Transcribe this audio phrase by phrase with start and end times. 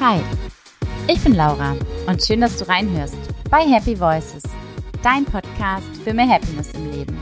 [0.00, 0.22] Hi,
[1.08, 1.74] ich bin Laura
[2.06, 3.16] und schön, dass du reinhörst
[3.50, 4.44] bei Happy Voices,
[5.02, 7.18] dein Podcast für mehr Happiness im Leben.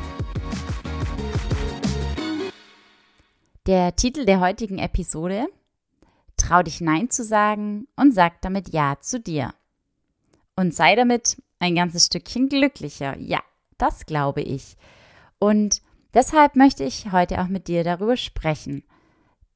[3.65, 5.47] Der Titel der heutigen Episode
[6.37, 9.54] Trau dich Nein zu sagen und sag damit Ja zu dir.
[10.54, 13.17] Und sei damit ein ganzes Stückchen glücklicher.
[13.19, 13.40] Ja,
[13.79, 14.77] das glaube ich.
[15.38, 15.81] Und
[16.12, 18.84] deshalb möchte ich heute auch mit dir darüber sprechen–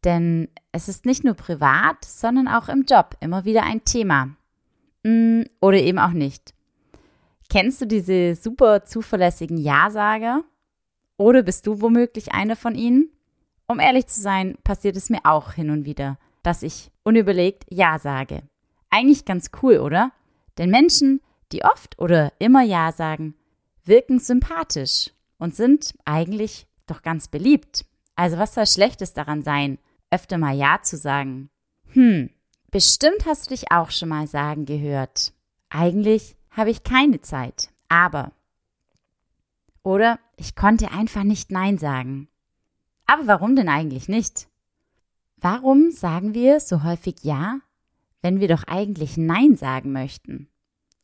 [0.05, 4.31] denn es ist nicht nur privat, sondern auch im Job immer wieder ein Thema.
[5.03, 6.55] Mm, oder eben auch nicht.
[7.49, 10.45] Kennst du diese super zuverlässigen Ja-Sager?
[11.17, 13.11] Oder bist du womöglich einer von ihnen?
[13.67, 17.99] Um ehrlich zu sein, passiert es mir auch hin und wieder, dass ich unüberlegt Ja
[17.99, 18.43] sage.
[18.89, 20.13] Eigentlich ganz cool, oder?
[20.59, 21.21] Denn Menschen,
[21.53, 23.35] die oft oder immer Ja sagen,
[23.85, 27.85] wirken sympathisch und sind eigentlich doch ganz beliebt.
[28.15, 29.79] Also was soll Schlechtes daran sein,
[30.11, 31.51] öfter mal Ja zu sagen.
[31.93, 32.31] Hm,
[32.71, 35.33] bestimmt hast du dich auch schon mal sagen gehört.
[35.69, 38.33] Eigentlich habe ich keine Zeit, aber.
[39.83, 42.29] Oder ich konnte einfach nicht Nein sagen.
[43.07, 44.49] Aber warum denn eigentlich nicht?
[45.37, 47.61] Warum sagen wir so häufig Ja,
[48.21, 50.49] wenn wir doch eigentlich Nein sagen möchten?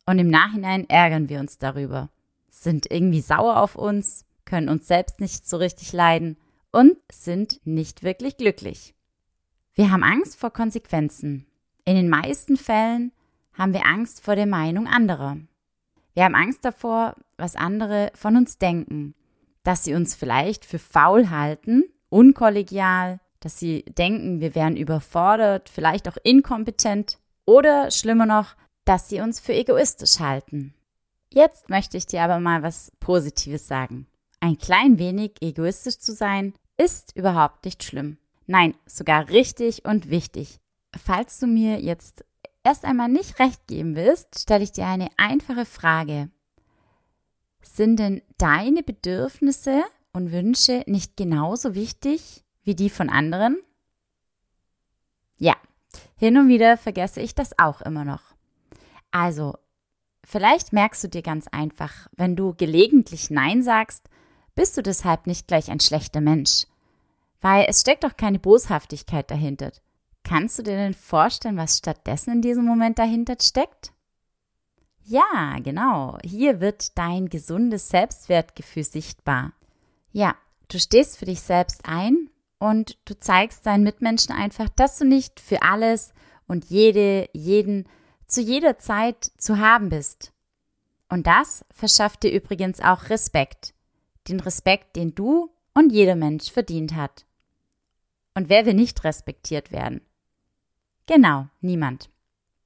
[0.05, 2.09] Und im Nachhinein ärgern wir uns darüber,
[2.49, 6.37] sind irgendwie sauer auf uns, können uns selbst nicht so richtig leiden
[6.71, 8.93] und sind nicht wirklich glücklich.
[9.77, 11.45] Wir haben Angst vor Konsequenzen.
[11.85, 13.11] In den meisten Fällen
[13.53, 15.37] haben wir Angst vor der Meinung anderer.
[16.15, 19.13] Wir haben Angst davor, was andere von uns denken,
[19.61, 26.09] dass sie uns vielleicht für faul halten, unkollegial, dass sie denken, wir wären überfordert, vielleicht
[26.09, 30.73] auch inkompetent oder schlimmer noch, dass sie uns für egoistisch halten.
[31.31, 34.07] Jetzt möchte ich dir aber mal was Positives sagen.
[34.39, 38.17] Ein klein wenig egoistisch zu sein, ist überhaupt nicht schlimm.
[38.47, 40.59] Nein, sogar richtig und wichtig.
[40.95, 42.25] Falls du mir jetzt
[42.63, 46.31] erst einmal nicht recht geben willst, stelle ich dir eine einfache Frage.
[47.61, 53.57] Sind denn deine Bedürfnisse und Wünsche nicht genauso wichtig wie die von anderen?
[55.37, 55.55] Ja,
[56.15, 58.21] hin und wieder vergesse ich das auch immer noch.
[59.11, 59.57] Also,
[60.23, 64.09] vielleicht merkst du dir ganz einfach, wenn du gelegentlich Nein sagst,
[64.55, 66.65] bist du deshalb nicht gleich ein schlechter Mensch.
[67.49, 69.71] Weil es steckt doch keine Boshaftigkeit dahinter.
[70.25, 73.93] Kannst du dir denn vorstellen, was stattdessen in diesem Moment dahinter steckt?
[75.05, 76.17] Ja, genau.
[76.25, 79.53] Hier wird dein gesundes Selbstwertgefühl sichtbar.
[80.11, 80.35] Ja,
[80.67, 85.39] du stehst für dich selbst ein und du zeigst deinen Mitmenschen einfach, dass du nicht
[85.39, 86.11] für alles
[86.47, 87.87] und jede, jeden
[88.27, 90.33] zu jeder Zeit zu haben bist.
[91.07, 93.73] Und das verschafft dir übrigens auch Respekt.
[94.27, 97.23] Den Respekt, den du und jeder Mensch verdient hat.
[98.37, 100.01] Und wer will nicht respektiert werden?
[101.07, 102.11] Genau, niemand.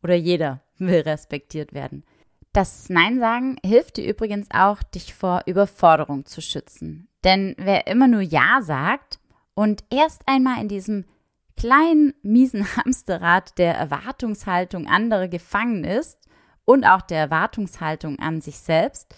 [0.04, 2.04] Oder jeder will respektiert werden.
[2.52, 7.08] Das Nein sagen hilft dir übrigens auch, dich vor Überforderung zu schützen.
[7.24, 9.22] Denn wer immer nur Ja sagt
[9.54, 11.06] und erst einmal in diesem
[11.56, 16.20] kleinen, miesen Hamsterrad der Erwartungshaltung anderer gefangen ist
[16.66, 19.16] und auch der Erwartungshaltung an sich selbst,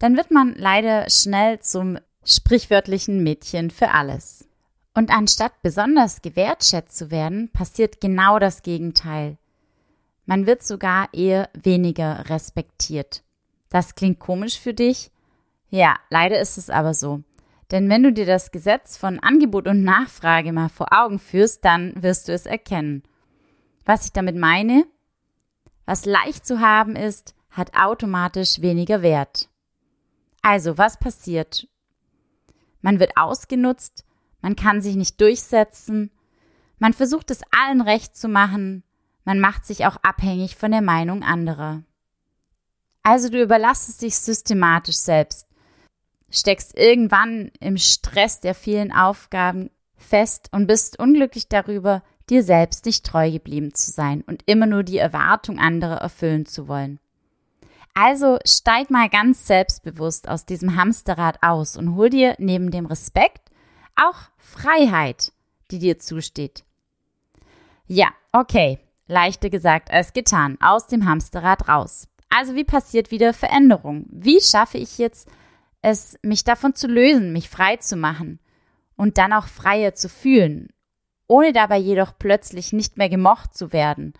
[0.00, 4.47] dann wird man leider schnell zum sprichwörtlichen Mädchen für alles.
[4.98, 9.38] Und anstatt besonders gewertschätzt zu werden, passiert genau das Gegenteil.
[10.26, 13.22] Man wird sogar eher weniger respektiert.
[13.68, 15.12] Das klingt komisch für dich?
[15.70, 17.22] Ja, leider ist es aber so.
[17.70, 22.02] Denn wenn du dir das Gesetz von Angebot und Nachfrage mal vor Augen führst, dann
[22.02, 23.04] wirst du es erkennen.
[23.84, 24.84] Was ich damit meine?
[25.86, 29.48] Was leicht zu haben ist, hat automatisch weniger Wert.
[30.42, 31.68] Also, was passiert?
[32.80, 34.04] Man wird ausgenutzt,
[34.40, 36.10] man kann sich nicht durchsetzen,
[36.78, 38.84] man versucht es allen recht zu machen,
[39.24, 41.82] man macht sich auch abhängig von der Meinung anderer.
[43.02, 45.46] Also du überlassest dich systematisch selbst,
[46.30, 53.04] steckst irgendwann im Stress der vielen Aufgaben fest und bist unglücklich darüber, dir selbst nicht
[53.06, 57.00] treu geblieben zu sein und immer nur die Erwartung anderer erfüllen zu wollen.
[57.94, 63.47] Also steig mal ganz selbstbewusst aus diesem Hamsterrad aus und hol dir neben dem Respekt
[63.98, 65.32] auch Freiheit,
[65.70, 66.64] die dir zusteht.
[67.86, 72.08] Ja, okay, leichter gesagt als getan, aus dem Hamsterrad raus.
[72.28, 74.06] Also wie passiert wieder Veränderung?
[74.10, 75.28] Wie schaffe ich jetzt
[75.80, 78.40] es, mich davon zu lösen, mich frei zu machen
[78.96, 80.68] und dann auch freier zu fühlen,
[81.26, 84.12] ohne dabei jedoch plötzlich nicht mehr gemocht zu werden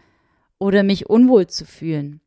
[0.59, 2.21] oder mich unwohl zu fühlen?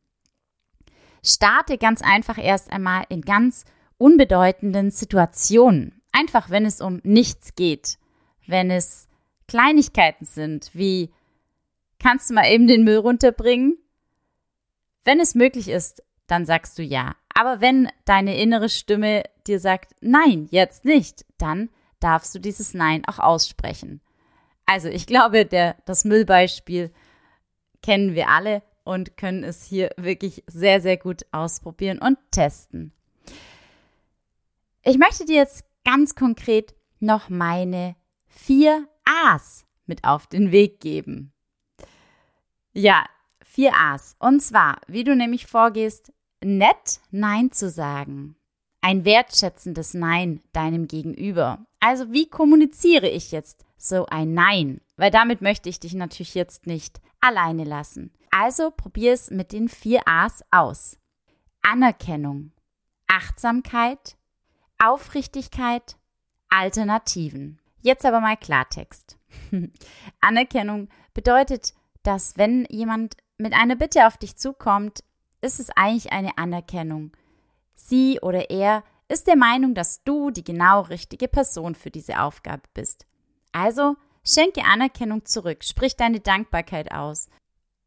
[1.24, 3.66] Starte ganz einfach erst einmal in ganz
[3.98, 6.01] unbedeutenden Situationen.
[6.12, 7.98] Einfach, wenn es um nichts geht,
[8.48, 9.08] wenn es
[9.48, 11.12] Kleinigkeiten sind, wie
[12.02, 13.78] Kannst du mal eben den Müll runterbringen?
[15.04, 17.16] Wenn es möglich ist, dann sagst du ja.
[17.36, 21.70] Aber wenn deine innere Stimme dir sagt, nein, jetzt nicht, dann
[22.00, 24.02] darfst du dieses Nein auch aussprechen.
[24.66, 26.92] Also ich glaube, der, das Müllbeispiel
[27.84, 32.94] kennen wir alle und können es hier wirklich sehr, sehr gut ausprobieren und testen.
[34.82, 37.96] Ich möchte dir jetzt ganz konkret noch meine
[38.28, 41.34] vier A's mit auf den Weg geben.
[42.74, 43.06] Ja,
[43.44, 44.16] vier A's.
[44.20, 46.14] Und zwar, wie du nämlich vorgehst,
[46.44, 48.36] nett Nein zu sagen.
[48.82, 51.66] Ein wertschätzendes Nein deinem Gegenüber.
[51.80, 54.82] Also wie kommuniziere ich jetzt so ein Nein?
[54.96, 58.12] Weil damit möchte ich dich natürlich jetzt nicht alleine lassen.
[58.32, 60.98] Also probier es mit den vier A's aus.
[61.62, 62.54] Anerkennung,
[63.08, 64.18] Achtsamkeit,
[64.84, 65.96] Aufrichtigkeit,
[66.50, 67.60] Alternativen.
[67.82, 69.18] Jetzt aber mal Klartext.
[70.22, 75.04] Anerkennung bedeutet, dass wenn jemand mit einer Bitte auf dich zukommt,
[75.42, 77.12] ist es eigentlich eine Anerkennung.
[77.76, 82.64] Sie oder er ist der Meinung, dass du die genau richtige Person für diese Aufgabe
[82.74, 83.06] bist.
[83.52, 87.30] Also schenke Anerkennung zurück, sprich deine Dankbarkeit aus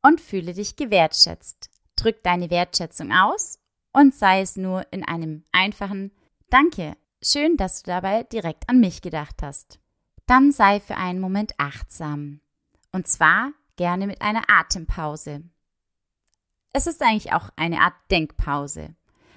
[0.03, 1.71] und fühle dich gewertschätzt.
[1.97, 3.59] Drück deine Wertschätzung aus
[3.93, 6.13] und sei es nur in einem einfachen
[6.55, 6.97] Danke.
[7.21, 9.81] Schön, dass du dabei direkt an mich gedacht hast.
[10.27, 12.43] Dann sei für einen Moment achtsam.
[12.93, 15.43] Und zwar gerne mit einer Atempause.
[16.73, 18.95] Es ist eigentlich auch eine Art Denkpause.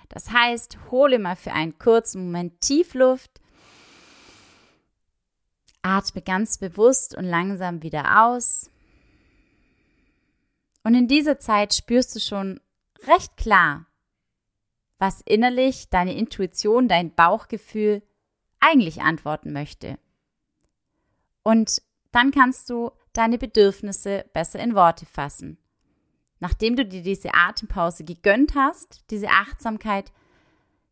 [0.10, 3.42] Das heißt, hole mal für einen kurzen Moment Tiefluft,
[5.82, 8.70] atme ganz bewusst und langsam wieder aus
[10.84, 12.62] und in dieser Zeit spürst du schon
[13.08, 13.87] recht klar,
[15.00, 18.02] was innerlich deine Intuition, dein Bauchgefühl
[18.60, 19.98] eigentlich antworten möchte.
[21.44, 25.58] Und dann kannst du deine Bedürfnisse besser in Worte fassen.
[26.40, 30.12] Nachdem du dir diese Atempause gegönnt hast, diese Achtsamkeit,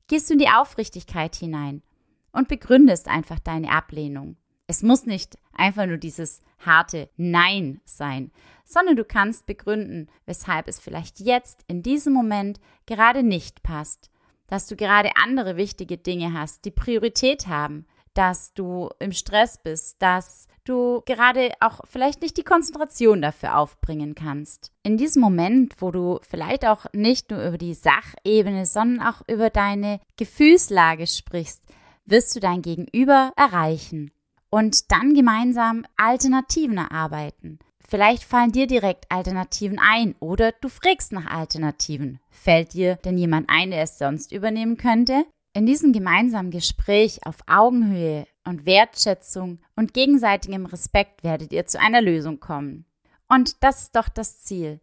[0.08, 1.84] gehst du in die Aufrichtigkeit hinein
[2.31, 4.38] und begründest einfach deine Ablehnung.
[4.68, 8.31] Es muss nicht einfach nur dieses harte Nein sein,
[8.63, 14.10] sondern du kannst begründen, weshalb es vielleicht jetzt in diesem Moment gerade nicht passt,
[14.48, 20.02] dass du gerade andere wichtige Dinge hast, die Priorität haben, dass du im Stress bist,
[20.02, 24.72] dass du gerade auch vielleicht nicht die Konzentration dafür aufbringen kannst.
[24.84, 29.50] In diesem Moment, wo du vielleicht auch nicht nur über die Sachebene, sondern auch über
[29.50, 31.63] deine Gefühlslage sprichst,
[32.06, 34.12] wirst du dein Gegenüber erreichen
[34.56, 37.60] und dann gemeinsam Alternativen erarbeiten.
[37.86, 42.22] Vielleicht fallen dir direkt Alternativen ein oder du fragst nach Alternativen.
[42.30, 45.25] Fällt dir denn jemand ein, der es sonst übernehmen könnte?
[45.54, 52.01] In diesem gemeinsamen Gespräch auf Augenhöhe und Wertschätzung und gegenseitigem Respekt werdet ihr zu einer
[52.01, 52.86] Lösung kommen.
[53.28, 54.80] Und das ist doch das Ziel.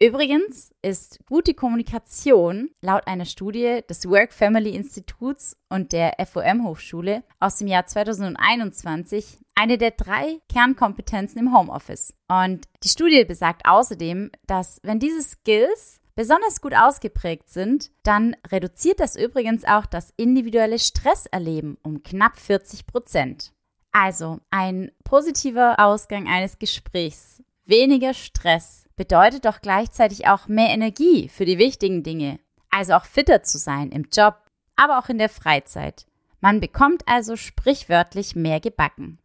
[0.00, 7.22] Übrigens ist gute Kommunikation laut einer Studie des Work Family Instituts und der FOM Hochschule
[7.38, 12.12] aus dem Jahr 2021 eine der drei Kernkompetenzen im Homeoffice.
[12.28, 18.98] Und die Studie besagt außerdem, dass wenn diese Skills besonders gut ausgeprägt sind, dann reduziert
[18.98, 23.52] das übrigens auch das individuelle Stresserleben um knapp 40 Prozent.
[23.92, 31.44] Also ein positiver Ausgang eines Gesprächs, weniger Stress, bedeutet doch gleichzeitig auch mehr Energie für
[31.44, 32.38] die wichtigen Dinge,
[32.70, 34.36] also auch fitter zu sein im Job,
[34.76, 36.06] aber auch in der Freizeit.
[36.40, 39.18] Man bekommt also sprichwörtlich mehr gebacken.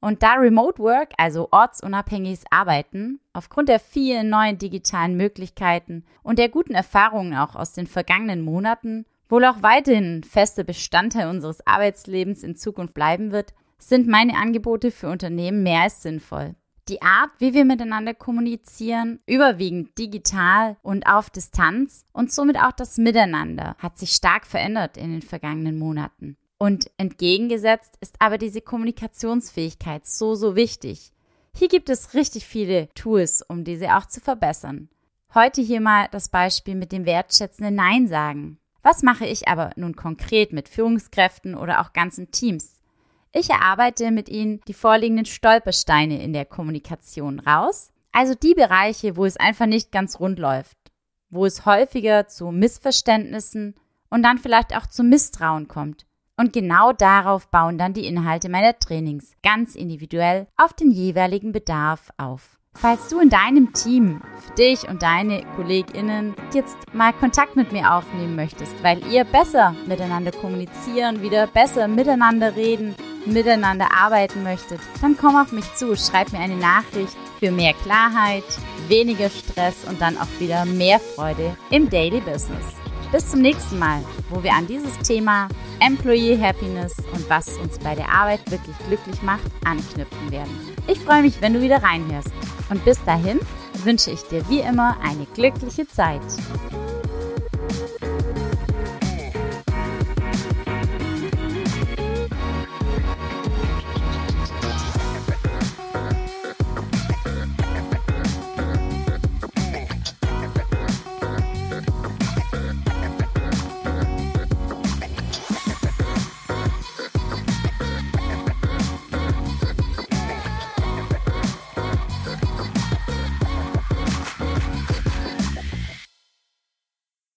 [0.00, 6.50] Und da Remote Work, also ortsunabhängiges Arbeiten, aufgrund der vielen neuen digitalen Möglichkeiten und der
[6.50, 12.56] guten Erfahrungen auch aus den vergangenen Monaten wohl auch weiterhin fester Bestandteil unseres Arbeitslebens in
[12.56, 16.54] Zukunft bleiben wird, sind meine Angebote für Unternehmen mehr als sinnvoll.
[16.88, 22.98] Die Art, wie wir miteinander kommunizieren, überwiegend digital und auf Distanz und somit auch das
[22.98, 26.36] Miteinander hat sich stark verändert in den vergangenen Monaten.
[26.58, 31.12] Und entgegengesetzt ist aber diese Kommunikationsfähigkeit so, so wichtig.
[31.56, 34.90] Hier gibt es richtig viele Tools, um diese auch zu verbessern.
[35.32, 38.58] Heute hier mal das Beispiel mit dem wertschätzenden Nein sagen.
[38.82, 42.73] Was mache ich aber nun konkret mit Führungskräften oder auch ganzen Teams?
[43.36, 49.24] Ich erarbeite mit Ihnen die vorliegenden Stolpersteine in der Kommunikation raus, also die Bereiche, wo
[49.24, 50.76] es einfach nicht ganz rund läuft,
[51.30, 53.74] wo es häufiger zu Missverständnissen
[54.08, 56.06] und dann vielleicht auch zu Misstrauen kommt.
[56.36, 62.10] Und genau darauf bauen dann die Inhalte meiner Trainings ganz individuell auf den jeweiligen Bedarf
[62.16, 62.60] auf.
[62.76, 67.94] Falls du in deinem Team für dich und deine KollegInnen jetzt mal Kontakt mit mir
[67.94, 72.94] aufnehmen möchtest, weil ihr besser miteinander kommunizieren, wieder besser miteinander reden
[73.26, 78.44] miteinander arbeiten möchtet, dann komm auf mich zu, schreib mir eine Nachricht für mehr Klarheit,
[78.88, 82.74] weniger Stress und dann auch wieder mehr Freude im Daily Business.
[83.12, 84.00] Bis zum nächsten Mal,
[84.30, 85.48] wo wir an dieses Thema
[85.80, 90.50] Employee Happiness und was uns bei der Arbeit wirklich glücklich macht, anknüpfen werden.
[90.88, 92.32] Ich freue mich, wenn du wieder reinhörst.
[92.70, 93.38] Und bis dahin
[93.84, 96.22] wünsche ich dir wie immer eine glückliche Zeit.